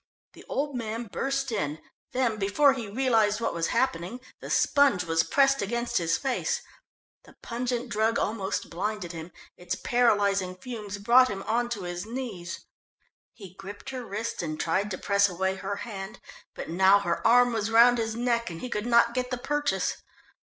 [0.33, 1.79] The old man burst in,
[2.11, 6.59] then, before he realised what was happening, the sponge was pressed against his face.
[7.25, 12.65] The pungent drug almost blinded him, its paralysing fumes brought him on to his knees.
[13.33, 16.19] He gripped her wrist and tried to press away her hand,
[16.55, 19.97] but now her arm was round his neck, and he could not get the purchase.